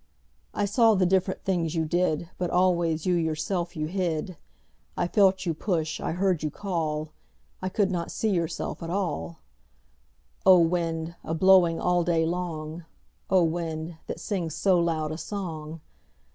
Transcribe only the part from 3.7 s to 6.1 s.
you hid. I felt you push,